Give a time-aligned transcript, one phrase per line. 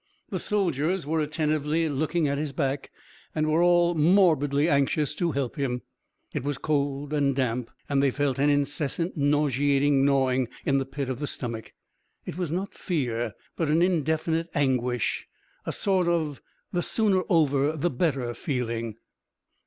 [0.31, 2.89] The soldiers were attentively looking at his back
[3.35, 5.83] and were all morbidly anxious to help him.
[6.33, 11.07] It was cold and damp, and they felt an incessant, nauseating gnawing in the pit
[11.07, 11.73] of the stomach.
[12.25, 15.27] It was not fear but an indefinite anguish,
[15.67, 16.41] a sort of
[16.73, 18.95] the sooner over the better feeling.